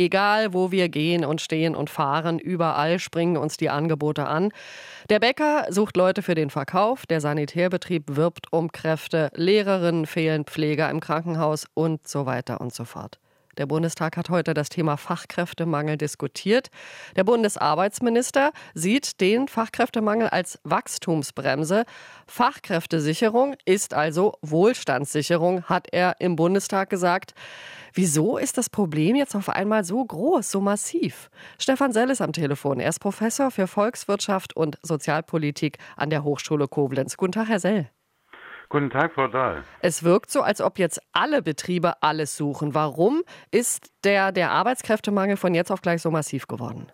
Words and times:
Egal, 0.00 0.54
wo 0.54 0.70
wir 0.70 0.88
gehen 0.88 1.26
und 1.26 1.42
stehen 1.42 1.76
und 1.76 1.90
fahren, 1.90 2.38
überall 2.38 2.98
springen 2.98 3.36
uns 3.36 3.58
die 3.58 3.68
Angebote 3.68 4.24
an. 4.24 4.50
Der 5.10 5.20
Bäcker 5.20 5.66
sucht 5.68 5.94
Leute 5.94 6.22
für 6.22 6.34
den 6.34 6.48
Verkauf, 6.48 7.04
der 7.04 7.20
Sanitärbetrieb 7.20 8.04
wirbt 8.16 8.50
um 8.50 8.72
Kräfte, 8.72 9.30
Lehrerinnen 9.34 10.06
fehlen, 10.06 10.46
Pfleger 10.46 10.88
im 10.88 11.00
Krankenhaus 11.00 11.66
und 11.74 12.08
so 12.08 12.24
weiter 12.24 12.62
und 12.62 12.72
so 12.72 12.86
fort. 12.86 13.18
Der 13.60 13.66
Bundestag 13.66 14.16
hat 14.16 14.30
heute 14.30 14.54
das 14.54 14.70
Thema 14.70 14.96
Fachkräftemangel 14.96 15.98
diskutiert. 15.98 16.70
Der 17.14 17.24
Bundesarbeitsminister 17.24 18.52
sieht 18.72 19.20
den 19.20 19.48
Fachkräftemangel 19.48 20.28
als 20.28 20.58
Wachstumsbremse. 20.64 21.84
Fachkräftesicherung 22.26 23.56
ist 23.66 23.92
also 23.92 24.32
Wohlstandssicherung, 24.40 25.64
hat 25.64 25.88
er 25.92 26.16
im 26.20 26.36
Bundestag 26.36 26.88
gesagt. 26.88 27.34
Wieso 27.92 28.38
ist 28.38 28.56
das 28.56 28.70
Problem 28.70 29.14
jetzt 29.14 29.36
auf 29.36 29.50
einmal 29.50 29.84
so 29.84 30.02
groß, 30.02 30.50
so 30.50 30.62
massiv? 30.62 31.28
Stefan 31.58 31.92
Sell 31.92 32.08
ist 32.08 32.22
am 32.22 32.32
Telefon. 32.32 32.80
Er 32.80 32.88
ist 32.88 33.00
Professor 33.00 33.50
für 33.50 33.66
Volkswirtschaft 33.66 34.56
und 34.56 34.78
Sozialpolitik 34.82 35.76
an 35.98 36.08
der 36.08 36.24
Hochschule 36.24 36.66
Koblenz. 36.66 37.18
Guten 37.18 37.32
Tag, 37.32 37.48
Herr 37.48 37.60
Sell. 37.60 37.90
Guten 38.70 38.88
Tag, 38.88 39.14
Frau 39.14 39.26
Dahl. 39.26 39.64
Es 39.80 40.04
wirkt 40.04 40.30
so, 40.30 40.42
als 40.42 40.60
ob 40.60 40.78
jetzt 40.78 41.00
alle 41.12 41.42
Betriebe 41.42 42.00
alles 42.04 42.36
suchen. 42.36 42.72
Warum 42.72 43.24
ist 43.50 43.90
der, 44.04 44.30
der 44.30 44.52
Arbeitskräftemangel 44.52 45.36
von 45.36 45.56
jetzt 45.56 45.72
auf 45.72 45.82
gleich 45.82 46.00
so 46.00 46.12
massiv 46.12 46.46
geworden? 46.46 46.86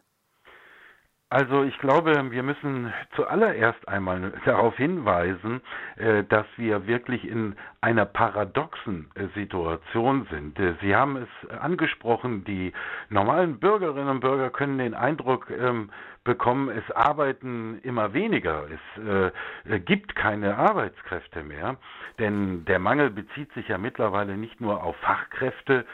Also 1.36 1.64
ich 1.64 1.78
glaube, 1.80 2.30
wir 2.30 2.42
müssen 2.42 2.90
zuallererst 3.14 3.86
einmal 3.88 4.32
darauf 4.46 4.74
hinweisen, 4.78 5.60
äh, 5.96 6.24
dass 6.24 6.46
wir 6.56 6.86
wirklich 6.86 7.28
in 7.28 7.56
einer 7.82 8.06
paradoxen 8.06 9.10
äh, 9.16 9.27
Situation 9.34 10.27
sind. 10.30 10.58
Äh, 10.58 10.77
Sie 10.80 10.96
haben 10.96 11.16
es 11.16 11.50
angesprochen, 11.50 12.44
die 12.44 12.72
normalen 13.10 13.58
Bürgerinnen 13.60 14.08
und 14.08 14.20
Bürger 14.20 14.48
können 14.48 14.78
den 14.78 14.94
Eindruck 14.94 15.50
ähm, 15.50 15.91
bekommen, 16.24 16.70
es 16.70 16.91
arbeiten 16.96 17.80
immer 17.84 18.12
weniger, 18.12 18.64
es 18.68 19.84
gibt 19.84 20.16
keine 20.16 20.56
Arbeitskräfte 20.56 21.44
mehr, 21.44 21.77
denn 22.18 22.64
der 22.64 22.80
Mangel 22.80 23.11
bezieht 23.11 23.52
sich 23.52 23.68
ja 23.68 23.78
mittlerweile 23.78 24.36
nicht 24.36 24.61
nur 24.61 24.83
auf 24.83 24.96
Fachkräfte, 24.96 25.86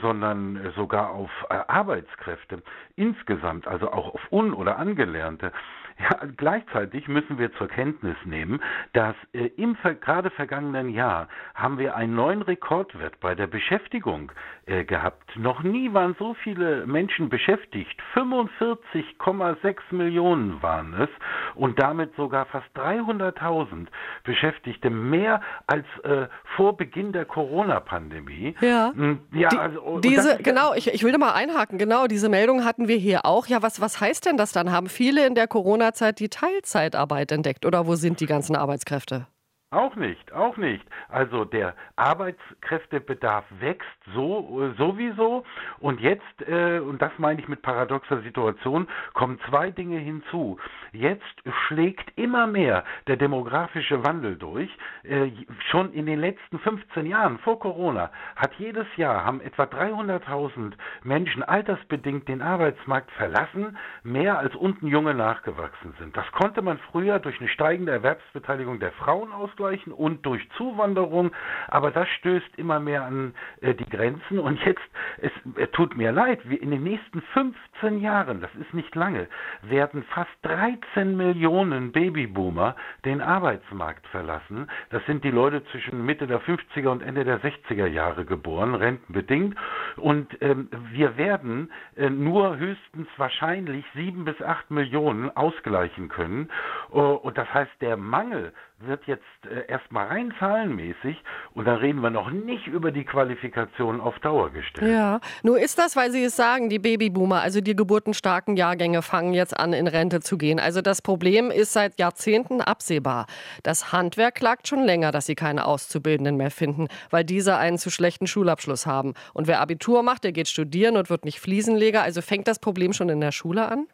sondern 0.00 0.72
sogar 0.74 1.10
auf 1.10 1.30
äh, 1.48 1.54
Arbeitskräfte 1.68 2.62
insgesamt, 2.96 3.66
also 3.66 3.90
auch 3.92 4.14
auf 4.14 4.32
Un- 4.32 4.54
oder 4.54 4.78
Angelernte. 4.78 5.52
Ja, 6.00 6.20
gleichzeitig 6.36 7.08
müssen 7.08 7.38
wir 7.38 7.52
zur 7.54 7.68
Kenntnis 7.68 8.16
nehmen, 8.24 8.62
dass 8.94 9.14
äh, 9.32 9.50
im 9.56 9.76
ver 9.76 9.94
gerade 9.94 10.30
vergangenen 10.30 10.88
Jahr 10.88 11.28
haben 11.54 11.78
wir 11.78 11.94
einen 11.94 12.14
neuen 12.14 12.40
Rekordwert 12.40 13.20
bei 13.20 13.34
der 13.34 13.46
Beschäftigung 13.46 14.32
äh, 14.66 14.84
gehabt. 14.84 15.36
Noch 15.36 15.62
nie 15.62 15.92
waren 15.92 16.16
so 16.18 16.34
viele 16.42 16.86
Menschen 16.86 17.28
beschäftigt. 17.28 18.00
45,6 18.14 19.76
Millionen 19.90 20.62
waren 20.62 20.94
es 20.94 21.08
und 21.54 21.78
damit 21.80 22.14
sogar 22.16 22.46
fast 22.46 22.68
300.000 22.76 23.88
Beschäftigte, 24.24 24.88
mehr 24.88 25.42
als 25.66 25.84
äh, 26.04 26.28
vor 26.56 26.76
Beginn 26.76 27.12
der 27.12 27.26
Corona-Pandemie. 27.26 28.54
Ja. 28.60 28.92
Hm, 28.94 29.20
ja 29.32 29.48
Die, 29.50 29.58
also, 29.58 30.00
diese, 30.00 30.38
genau, 30.38 30.72
ich, 30.74 30.92
ich 30.94 31.04
will 31.04 31.12
da 31.12 31.18
mal 31.18 31.32
einhaken. 31.32 31.76
Genau, 31.78 32.06
diese 32.06 32.30
Meldung 32.30 32.64
hatten 32.64 32.88
wir 32.88 32.96
hier 32.96 33.26
auch. 33.26 33.48
Ja, 33.48 33.62
was, 33.62 33.80
was 33.82 34.00
heißt 34.00 34.24
denn 34.24 34.38
das 34.38 34.52
dann? 34.52 34.72
Haben 34.72 34.88
viele 34.88 35.26
in 35.26 35.34
der 35.34 35.46
Corona 35.46 35.89
Zeit 35.92 36.18
die 36.20 36.28
Teilzeitarbeit 36.28 37.32
entdeckt 37.32 37.66
oder 37.66 37.86
wo 37.86 37.94
sind 37.96 38.20
die 38.20 38.26
ganzen 38.26 38.56
Arbeitskräfte? 38.56 39.26
Auch 39.72 39.94
nicht, 39.94 40.32
auch 40.32 40.56
nicht. 40.56 40.84
Also 41.08 41.44
der 41.44 41.76
Arbeitskräftebedarf 41.94 43.44
wächst 43.60 43.86
so 44.16 44.64
äh, 44.64 44.74
sowieso 44.76 45.44
und 45.78 46.00
jetzt 46.00 46.24
äh, 46.48 46.80
und 46.80 47.00
das 47.00 47.12
meine 47.18 47.40
ich 47.40 47.46
mit 47.46 47.62
paradoxer 47.62 48.20
Situation 48.22 48.88
kommen 49.14 49.38
zwei 49.48 49.70
Dinge 49.70 49.98
hinzu. 49.98 50.58
Jetzt 50.90 51.22
schlägt 51.68 52.18
immer 52.18 52.48
mehr 52.48 52.82
der 53.06 53.16
demografische 53.16 54.02
Wandel 54.04 54.34
durch. 54.34 54.76
Äh, 55.04 55.30
schon 55.70 55.92
in 55.92 56.06
den 56.06 56.18
letzten 56.18 56.58
15 56.58 57.06
Jahren 57.06 57.38
vor 57.38 57.60
Corona 57.60 58.10
hat 58.34 58.52
jedes 58.54 58.88
Jahr 58.96 59.24
haben 59.24 59.40
etwa 59.40 59.62
300.000 59.62 60.72
Menschen 61.04 61.44
altersbedingt 61.44 62.26
den 62.26 62.42
Arbeitsmarkt 62.42 63.12
verlassen, 63.12 63.78
mehr 64.02 64.36
als 64.36 64.56
unten 64.56 64.88
junge 64.88 65.14
nachgewachsen 65.14 65.94
sind. 66.00 66.16
Das 66.16 66.26
konnte 66.32 66.60
man 66.60 66.78
früher 66.90 67.20
durch 67.20 67.38
eine 67.38 67.48
steigende 67.48 67.92
Erwerbsbeteiligung 67.92 68.80
der 68.80 68.90
Frauen 68.90 69.30
aus 69.30 69.50
ausgleichen 69.60 69.92
und 69.92 70.24
durch 70.24 70.48
Zuwanderung, 70.56 71.32
aber 71.68 71.90
das 71.90 72.08
stößt 72.08 72.56
immer 72.56 72.80
mehr 72.80 73.04
an 73.04 73.34
äh, 73.60 73.74
die 73.74 73.88
Grenzen 73.88 74.38
und 74.38 74.58
jetzt, 74.64 74.80
es 75.18 75.30
äh, 75.56 75.66
tut 75.68 75.96
mir 75.96 76.12
leid, 76.12 76.40
in 76.44 76.70
den 76.70 76.82
nächsten 76.82 77.20
15 77.34 78.00
Jahren, 78.00 78.40
das 78.40 78.50
ist 78.54 78.72
nicht 78.74 78.94
lange, 78.94 79.28
werden 79.62 80.02
fast 80.14 80.30
13 80.42 81.16
Millionen 81.16 81.92
Babyboomer 81.92 82.74
den 83.04 83.20
Arbeitsmarkt 83.20 84.06
verlassen. 84.08 84.68
Das 84.90 85.04
sind 85.06 85.24
die 85.24 85.30
Leute 85.30 85.62
zwischen 85.66 86.04
Mitte 86.04 86.26
der 86.26 86.40
50er 86.40 86.88
und 86.88 87.02
Ende 87.02 87.24
der 87.24 87.40
60er 87.40 87.86
Jahre 87.86 88.24
geboren, 88.24 88.74
rentenbedingt 88.74 89.56
und 89.96 90.26
ähm, 90.40 90.68
wir 90.92 91.16
werden 91.16 91.70
äh, 91.96 92.08
nur 92.08 92.56
höchstens 92.56 93.08
wahrscheinlich 93.16 93.84
sieben 93.94 94.24
bis 94.24 94.40
acht 94.40 94.70
Millionen 94.70 95.34
ausgleichen 95.36 96.08
können. 96.08 96.48
Uh, 96.92 97.14
und 97.14 97.36
das 97.38 97.52
heißt, 97.52 97.70
der 97.80 97.96
Mangel 97.96 98.52
wird 98.80 99.06
jetzt 99.06 99.22
äh, 99.44 99.66
erstmal 99.68 100.06
rein 100.06 100.32
zahlenmäßig 100.38 101.16
und 101.54 101.66
dann 101.66 101.76
reden 101.76 102.00
wir 102.00 102.10
noch 102.10 102.30
nicht 102.30 102.66
über 102.66 102.90
die 102.90 103.04
Qualifikation 103.04 104.00
auf 104.00 104.18
Dauer 104.20 104.50
gestellt. 104.50 104.90
Ja, 104.90 105.20
nur 105.42 105.58
ist 105.58 105.78
das, 105.78 105.96
weil 105.96 106.10
Sie 106.10 106.24
es 106.24 106.36
sagen, 106.36 106.68
die 106.68 106.78
Babyboomer, 106.78 107.40
also 107.40 107.60
die 107.60 107.76
geburtenstarken 107.76 108.56
Jahrgänge 108.56 109.02
fangen 109.02 109.34
jetzt 109.34 109.58
an, 109.58 109.72
in 109.72 109.86
Rente 109.86 110.20
zu 110.20 110.38
gehen. 110.38 110.58
Also 110.58 110.80
das 110.80 111.02
Problem 111.02 111.50
ist 111.50 111.72
seit 111.72 111.98
Jahrzehnten 111.98 112.60
absehbar. 112.60 113.26
Das 113.62 113.92
Handwerk 113.92 114.36
klagt 114.36 114.68
schon 114.68 114.84
länger, 114.84 115.12
dass 115.12 115.26
sie 115.26 115.34
keine 115.34 115.66
Auszubildenden 115.66 116.36
mehr 116.36 116.50
finden, 116.50 116.88
weil 117.10 117.24
diese 117.24 117.56
einen 117.58 117.78
zu 117.78 117.90
schlechten 117.90 118.26
Schulabschluss 118.26 118.86
haben. 118.86 119.14
Und 119.34 119.46
wer 119.46 119.60
Abitur 119.60 120.02
macht, 120.02 120.24
der 120.24 120.32
geht 120.32 120.48
studieren 120.48 120.96
und 120.96 121.10
wird 121.10 121.24
nicht 121.24 121.40
Fliesenleger. 121.40 122.02
Also 122.02 122.22
fängt 122.22 122.48
das 122.48 122.58
Problem 122.58 122.92
schon 122.92 123.08
in 123.08 123.20
der 123.20 123.32
Schule 123.32 123.68
an? 123.68 123.86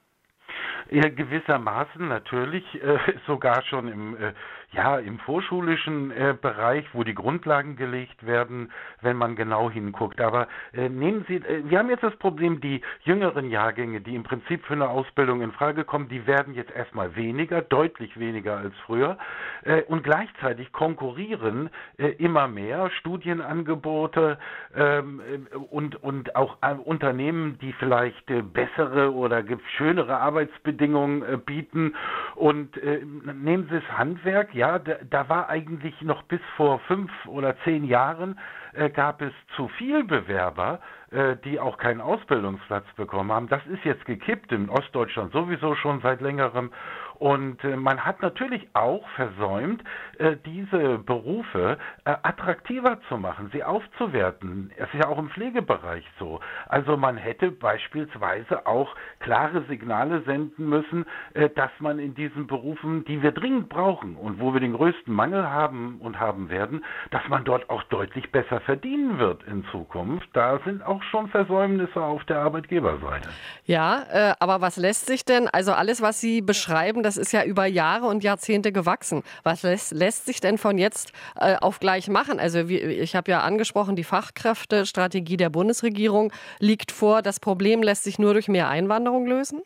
Ja, 0.91 1.09
gewissermaßen 1.09 2.07
natürlich, 2.07 2.65
äh, 2.75 2.99
sogar 3.27 3.63
schon 3.65 3.89
im 3.89 4.17
äh, 4.17 4.33
ja, 4.73 4.99
im 4.99 5.19
vorschulischen 5.21 6.11
äh, 6.11 6.35
Bereich, 6.41 6.85
wo 6.93 7.05
die 7.05 7.15
Grundlagen 7.15 7.77
gelegt 7.77 8.27
werden, 8.27 8.73
wenn 9.01 9.17
man 9.17 9.37
genau 9.37 9.71
hinguckt. 9.71 10.21
Aber 10.21 10.49
äh, 10.73 10.89
nehmen 10.89 11.25
Sie, 11.29 11.37
äh, 11.37 11.63
wir 11.65 11.79
haben 11.79 11.89
jetzt 11.89 12.03
das 12.03 12.17
Problem, 12.17 12.61
die 12.61 12.81
jüngeren 13.05 13.51
Jahrgänge, 13.51 14.01
die 14.01 14.15
im 14.15 14.25
Prinzip 14.25 14.65
für 14.67 14.75
eine 14.75 14.89
Ausbildung 14.89 15.41
in 15.41 15.53
Frage 15.53 15.85
kommen, 15.85 16.09
die 16.09 16.27
werden 16.27 16.55
jetzt 16.55 16.73
erstmal 16.73 17.15
weniger, 17.15 17.63
deutlich 17.63 18.19
weniger 18.19 18.59
als 18.59 18.75
früher. 18.85 19.17
Äh, 19.63 19.83
und 19.83 20.03
gleichzeitig 20.03 20.73
konkurrieren 20.73 21.71
äh, 21.99 22.09
immer 22.19 22.49
mehr 22.49 22.91
Studienangebote 22.91 24.39
ähm, 24.75 25.21
äh, 25.21 25.57
und, 25.57 26.03
und 26.03 26.35
auch 26.35 26.59
Unternehmen, 26.85 27.59
die 27.61 27.73
vielleicht 27.75 28.27
bessere 28.53 29.13
oder 29.13 29.45
schönere 29.77 30.19
Arbeitsbedingungen 30.19 31.43
bieten. 31.45 31.95
Und 32.35 32.81
nehmen 32.83 33.69
Sie 33.71 33.77
das 33.77 33.99
Handwerk, 33.99 34.55
ja, 34.57 34.79
da, 34.79 34.95
da 35.09 35.29
war 35.29 35.51
eigentlich 35.51 36.01
noch 36.01 36.23
bis 36.23 36.41
vor 36.57 36.79
fünf 36.81 37.11
oder 37.27 37.55
zehn 37.65 37.85
Jahren 37.85 38.39
äh, 38.73 38.89
gab 38.89 39.21
es 39.21 39.33
zu 39.55 39.69
viel 39.69 40.03
Bewerber, 40.05 40.81
äh, 41.11 41.37
die 41.45 41.61
auch 41.61 41.77
keinen 41.77 42.01
Ausbildungsplatz 42.01 42.87
bekommen 42.97 43.31
haben. 43.33 43.49
Das 43.49 43.65
ist 43.67 43.85
jetzt 43.85 44.07
gekippt 44.07 44.53
in 44.53 44.71
Ostdeutschland 44.71 45.33
sowieso 45.33 45.75
schon 45.75 46.01
seit 46.01 46.23
längerem. 46.23 46.73
Und 47.19 47.65
äh, 47.65 47.77
man 47.77 48.05
hat 48.05 48.21
natürlich 48.21 48.69
auch 48.75 49.07
versäumt, 49.11 49.83
äh, 50.19 50.37
diese 50.45 50.99
Berufe 50.99 51.79
äh, 52.05 52.15
attraktiver 52.23 52.99
zu 53.09 53.17
machen, 53.17 53.51
sie 53.53 53.65
aufzuwerten. 53.65 54.71
Es 54.77 54.93
ist 54.93 55.03
ja 55.03 55.09
auch 55.09 55.19
im 55.19 55.31
Pflegebereich 55.31 56.05
so. 56.19 56.41
Also 56.67 56.97
man 56.97 57.17
hätte 57.17 57.51
beispielsweise 57.51 58.67
auch 58.67 58.95
klare 59.21 59.63
Signale 59.69 60.23
senden 60.23 60.69
müssen, 60.69 61.07
dass 61.55 61.71
man 61.79 61.99
in 61.99 62.15
diesen 62.15 62.47
Berufen, 62.47 63.05
die 63.05 63.23
wir 63.23 63.33
dringend 63.33 63.69
brauchen 63.69 64.17
und 64.17 64.41
wo 64.41 64.53
wir 64.53 64.61
den 64.61 64.75
größten 64.75 65.13
Mangel 65.13 65.49
haben 65.49 65.99
und 66.01 66.19
haben 66.19 66.49
werden, 66.51 66.85
dass 67.11 67.23
man 67.29 67.45
dort 67.45 67.69
auch 67.71 67.83
deutlich 67.85 68.31
besser 68.33 68.61
verdienen 68.61 69.19
wird 69.19 69.43
in 69.45 69.65
Zukunft. 69.71 70.29
Da 70.33 70.59
sind 70.65 70.85
auch 70.85 71.03
schon 71.05 71.29
Versäumnisse 71.29 72.01
auf 72.01 72.25
der 72.25 72.41
Arbeitgeberseite. 72.41 73.29
Ja, 73.65 74.37
aber 74.41 74.61
was 74.61 74.77
lässt 74.77 75.07
sich 75.07 75.25
denn, 75.25 75.49
also 75.49 75.73
alles, 75.73 76.03
was 76.03 76.21
Sie 76.21 76.43
beschreiben, 76.43 77.03
das 77.07 77.17
ist 77.17 77.33
ja 77.33 77.45
über 77.45 77.67
Jahre 77.67 78.07
und 78.07 78.25
Jahrzehnte 78.25 78.73
gewachsen. 78.73 79.23
Was 79.45 79.63
lässt, 79.63 79.93
lässt 79.93 80.27
sich 80.27 80.41
denn 80.41 80.59
von 80.59 80.77
jetzt 80.77 81.13
äh, 81.37 81.57
auf 81.57 81.79
gleich 81.79 82.09
machen? 82.09 82.41
Also 82.41 82.69
wie, 82.69 82.79
ich 82.79 83.15
habe 83.15 83.31
ja 83.31 83.41
angesprochen, 83.41 83.97
die 83.97 84.05
Fachkräftestrategie 84.05 85.37
der 85.37 85.51
Bundesregierung 85.51 86.33
liegt 86.59 86.91
vor. 86.93 87.23
Das 87.23 87.39
Problem 87.41 87.83
lässt 87.83 88.05
sich 88.05 88.19
nur 88.19 88.33
durch 88.33 88.49
mehr 88.49 88.69
Einwanderung 88.69 89.27
lösen? 89.27 89.63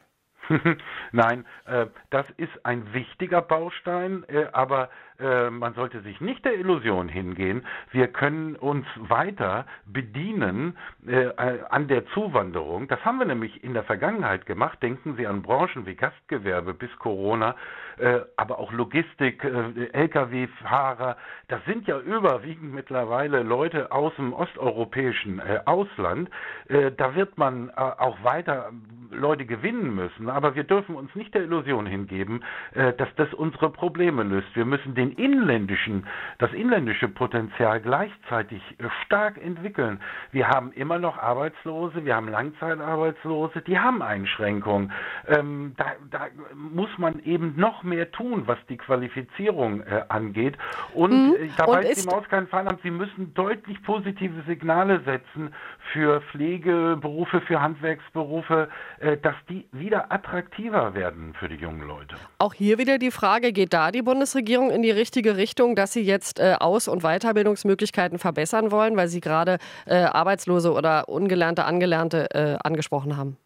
Nein, 1.13 1.47
äh, 1.65 1.87
das 2.11 2.27
ist 2.37 2.53
ein 2.65 2.93
wichtiger 2.93 3.41
Baustein, 3.41 4.25
äh, 4.29 4.47
aber 4.53 4.91
äh, 5.21 5.51
man 5.51 5.75
sollte 5.75 6.01
sich 6.01 6.21
nicht 6.21 6.45
der 6.45 6.55
Illusion 6.55 7.09
hingehen, 7.09 7.65
wir 7.93 8.09
können 8.09 8.57
uns 8.57 8.87
weiter 8.97 9.67
bedienen 9.87 10.77
äh, 11.07 11.27
äh, 11.27 11.61
an 11.71 11.89
der 11.89 12.07
Zuwanderung. 12.09 12.89
Das 12.89 13.05
haben 13.05 13.19
wir 13.19 13.27
nämlich 13.27 13.63
in 13.65 13.75
der 13.75 13.85
Vergangenheit 13.85 14.47
gemacht. 14.47 14.83
Denken 14.83 15.17
Sie 15.17 15.27
an 15.27 15.43
Branchen 15.43 15.87
wie 15.87 15.95
Gastgewerbe 15.95 16.75
bis 16.75 16.91
Corona, 16.99 17.55
äh, 17.99 18.21
aber 18.37 18.59
auch 18.59 18.73
Logistik, 18.73 19.45
äh, 19.45 19.85
Lkw-Fahrer. 19.93 21.17
Das 21.49 21.65
sind 21.67 21.87
ja 21.87 21.99
überwiegend 21.99 22.75
mittlerweile 22.75 23.43
Leute 23.43 23.93
aus 23.93 24.15
dem 24.17 24.33
osteuropäischen 24.33 25.41
Ausland. 25.67 26.31
da 26.69 27.15
wird 27.15 27.37
man 27.39 27.71
auch 27.71 28.23
weiter 28.23 28.71
Leute 29.11 29.45
gewinnen 29.45 29.95
müssen, 29.95 30.29
aber 30.29 30.55
wir 30.55 30.65
dürfen 30.65 30.95
uns 30.95 31.15
nicht 31.15 31.35
der 31.35 31.43
Illusion 31.43 31.87
hingeben, 31.87 32.45
dass 32.75 33.09
das 33.17 33.33
unsere 33.35 33.71
Probleme 33.71 34.23
löst. 34.23 34.55
Wir 34.55 34.65
müssen 34.65 34.95
den 34.95 35.10
inländischen, 35.13 36.07
das 36.39 36.53
inländische 36.53 37.09
Potenzial 37.09 37.81
gleichzeitig 37.81 38.63
äh, 38.79 38.85
stark 39.05 39.43
entwickeln. 39.43 40.01
Wir 40.33 40.49
haben 40.49 40.73
immer 40.73 40.99
noch 40.99 41.19
Arbeitslose, 41.19 42.05
wir 42.05 42.15
haben 42.15 42.29
Langzeitarbeitslose, 42.29 43.63
die 43.63 43.79
haben 43.79 44.03
Einschränkungen. 44.03 44.93
Ähm, 45.27 45.75
da, 45.77 45.93
da, 46.11 46.29
muss 46.55 46.91
man 46.99 47.21
eben 47.25 47.55
noch 47.57 47.83
mehr 47.83 48.11
tun, 48.11 48.45
was 48.47 48.59
die 48.69 48.77
Qualifizierung 48.77 49.81
äh, 49.81 50.05
angeht. 50.09 50.57
Und 50.95 51.13
mhm. 51.13 51.35
äh, 51.35 51.49
da 51.57 51.67
weiß 51.67 52.03
die 52.03 52.09
Maus 52.09 52.29
keinen 52.29 52.47
Fall 52.47 52.61
Sie 52.83 52.91
müssen 52.91 53.35
deutlich 53.35 53.83
positive 53.83 54.43
Signale 54.47 55.01
setzen 55.05 55.53
für 55.93 56.21
Pflegeberufe, 56.31 57.41
für 57.43 57.61
Handwerksberufe, 57.61 58.69
äh, 59.01 59.17
dass 59.17 59.35
die 59.49 59.67
wieder 59.73 60.13
attraktiver 60.13 60.95
werden 60.95 61.35
für 61.39 61.49
die 61.49 61.57
jungen 61.57 61.87
Leute. 61.87 62.17
Auch 62.39 62.55
hier 62.55 62.79
wieder 62.79 62.99
die 62.99 63.11
Frage, 63.11 63.53
geht 63.53 63.73
da 63.73 63.91
die 63.91 64.03
Bundesregierung 64.03 64.71
in 64.71 64.83
die 64.83 64.91
richtige 65.01 65.37
Richtung, 65.37 65.75
dass 65.75 65.93
sie 65.93 66.03
jetzt 66.03 66.39
äh, 66.39 66.57
Aus- 66.61 66.89
und 66.89 67.03
Weiterbildungsmöglichkeiten 67.03 68.19
verbessern 68.19 68.71
wollen, 68.71 68.97
weil 68.97 69.09
Sie 69.09 69.21
gerade 69.21 69.57
äh, 69.87 69.95
Arbeitslose 69.95 70.73
oder 70.73 71.09
Ungelernte, 71.09 71.65
Angelernte 71.65 72.29
äh, 72.35 72.57
angesprochen 72.63 73.17
haben? 73.17 73.37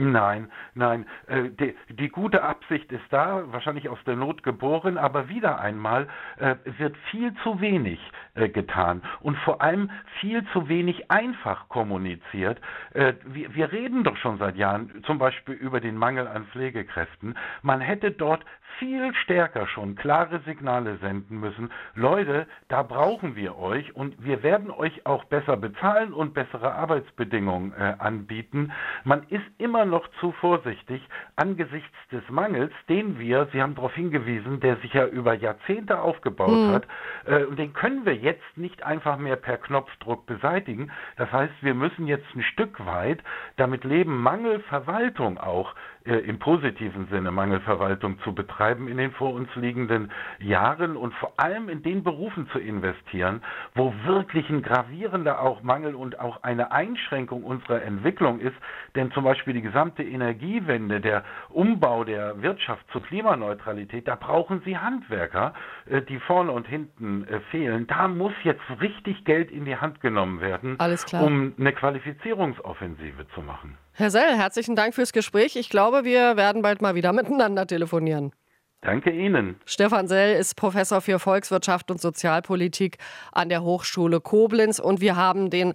Nein, 0.00 0.50
nein. 0.74 1.04
Äh, 1.26 1.50
die, 1.50 1.76
die, 1.90 2.08
gute 2.08 2.42
Absicht 2.42 2.90
ist 2.90 3.04
da, 3.10 3.42
wahrscheinlich 3.52 3.90
aus 3.90 3.98
der 4.06 4.16
Not 4.16 4.42
geboren, 4.42 4.96
aber 4.96 5.28
wieder 5.28 5.60
einmal 5.60 6.08
äh, 6.38 6.54
wird 6.78 6.96
viel 7.10 7.34
zu 7.42 7.60
wenig 7.60 8.00
äh, 8.34 8.48
getan 8.48 9.02
und 9.20 9.36
vor 9.40 9.60
allem 9.60 9.90
viel 10.20 10.42
zu 10.54 10.70
wenig 10.70 11.10
einfach 11.10 11.68
kommuniziert. 11.68 12.58
Wir, 12.92 13.54
wir 13.54 13.72
reden 13.72 14.04
doch 14.04 14.16
schon 14.16 14.38
seit 14.38 14.56
Jahren 14.56 15.02
zum 15.04 15.18
Beispiel 15.18 15.54
über 15.54 15.80
den 15.80 15.96
Mangel 15.96 16.26
an 16.26 16.46
Pflegekräften. 16.46 17.36
Man 17.62 17.80
hätte 17.80 18.10
dort 18.10 18.44
viel 18.78 19.14
stärker 19.14 19.66
schon 19.66 19.96
klare 19.96 20.40
Signale 20.40 20.96
senden 20.98 21.40
müssen. 21.40 21.70
Leute, 21.94 22.46
da 22.68 22.82
brauchen 22.82 23.36
wir 23.36 23.58
euch 23.58 23.94
und 23.94 24.22
wir 24.24 24.42
werden 24.42 24.70
euch 24.70 25.06
auch 25.06 25.24
besser 25.24 25.56
bezahlen 25.56 26.12
und 26.12 26.34
bessere 26.34 26.72
Arbeitsbedingungen 26.72 27.74
anbieten. 27.74 28.72
Man 29.04 29.24
ist 29.28 29.44
immer 29.58 29.84
noch 29.90 30.08
zu 30.20 30.32
vorsichtig 30.32 31.02
angesichts 31.36 31.96
des 32.12 32.22
Mangels, 32.30 32.72
den 32.88 33.18
wir, 33.18 33.48
Sie 33.52 33.60
haben 33.60 33.74
darauf 33.74 33.94
hingewiesen, 33.94 34.60
der 34.60 34.76
sich 34.76 34.92
ja 34.94 35.06
über 35.06 35.34
Jahrzehnte 35.34 36.00
aufgebaut 36.00 36.50
mhm. 36.50 36.72
hat, 36.72 36.86
äh, 37.26 37.44
und 37.44 37.58
den 37.58 37.72
können 37.72 38.06
wir 38.06 38.14
jetzt 38.14 38.56
nicht 38.56 38.82
einfach 38.82 39.18
mehr 39.18 39.36
per 39.36 39.58
Knopfdruck 39.58 40.26
beseitigen. 40.26 40.90
Das 41.16 41.30
heißt, 41.30 41.54
wir 41.60 41.74
müssen 41.74 42.06
jetzt 42.06 42.26
ein 42.34 42.42
Stück 42.42 42.84
weit 42.86 43.22
damit 43.56 43.84
leben, 43.84 44.22
Mangelverwaltung 44.22 45.38
auch 45.38 45.74
äh, 46.04 46.14
im 46.14 46.38
positiven 46.38 47.08
Sinne 47.08 47.30
Mangelverwaltung 47.30 48.18
zu 48.20 48.34
betreiben 48.34 48.88
in 48.88 48.96
den 48.96 49.12
vor 49.12 49.34
uns 49.34 49.54
liegenden 49.54 50.10
Jahren 50.38 50.96
und 50.96 51.12
vor 51.14 51.34
allem 51.36 51.68
in 51.68 51.82
den 51.82 52.02
Berufen 52.02 52.48
zu 52.52 52.58
investieren, 52.58 53.42
wo 53.74 53.92
wirklich 54.04 54.48
ein 54.48 54.62
gravierender 54.62 55.42
auch 55.42 55.62
Mangel 55.62 55.94
und 55.94 56.18
auch 56.18 56.42
eine 56.42 56.72
Einschränkung 56.72 57.44
unserer 57.44 57.82
Entwicklung 57.82 58.40
ist. 58.40 58.56
Denn 58.94 59.12
zum 59.12 59.24
Beispiel 59.24 59.52
die 59.52 59.60
gesamte 59.70 60.02
Energiewende, 60.02 61.00
der 61.00 61.24
Umbau 61.48 62.04
der 62.04 62.42
Wirtschaft 62.42 62.84
zur 62.92 63.02
Klimaneutralität, 63.02 64.08
da 64.08 64.16
brauchen 64.16 64.62
Sie 64.64 64.76
Handwerker, 64.76 65.54
äh, 65.86 66.02
die 66.02 66.18
vorne 66.18 66.50
und 66.50 66.66
hinten 66.66 67.24
äh, 67.28 67.40
fehlen. 67.50 67.86
Da 67.86 68.08
muss 68.08 68.32
jetzt 68.42 68.62
richtig 68.80 69.24
Geld 69.24 69.50
in 69.50 69.64
die 69.64 69.76
Hand 69.76 70.00
genommen 70.00 70.40
werden, 70.40 70.76
um 71.12 71.54
eine 71.58 71.72
Qualifizierungsoffensive 71.72 73.26
zu 73.34 73.42
machen. 73.42 73.78
Herr 73.92 74.10
Sell, 74.10 74.34
herzlichen 74.36 74.76
Dank 74.76 74.94
fürs 74.94 75.12
Gespräch. 75.12 75.56
Ich 75.56 75.68
glaube, 75.68 76.04
wir 76.04 76.36
werden 76.36 76.62
bald 76.62 76.82
mal 76.82 76.94
wieder 76.94 77.12
miteinander 77.12 77.66
telefonieren. 77.66 78.32
Danke 78.82 79.10
Ihnen. 79.10 79.56
Stefan 79.66 80.08
Sell 80.08 80.38
ist 80.38 80.56
Professor 80.56 81.00
für 81.02 81.18
Volkswirtschaft 81.18 81.90
und 81.90 82.00
Sozialpolitik 82.00 82.96
an 83.30 83.50
der 83.50 83.62
Hochschule 83.62 84.20
Koblenz 84.20 84.78
und 84.78 85.00
wir 85.02 85.16
haben 85.16 85.50
den 85.50 85.74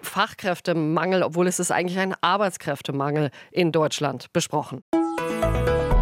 Fachkräftemangel, 0.00 1.24
obwohl 1.24 1.48
es 1.48 1.58
ist 1.58 1.72
eigentlich 1.72 1.98
ein 1.98 2.14
Arbeitskräftemangel 2.20 3.30
in 3.50 3.72
Deutschland, 3.72 4.32
besprochen. 4.32 4.82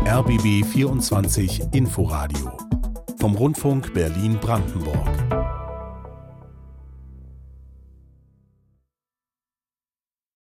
RBB 0.06 0.66
24 0.66 1.62
Inforadio 1.72 2.52
vom 3.18 3.34
Rundfunk 3.34 3.94
Berlin-Brandenburg. 3.94 5.41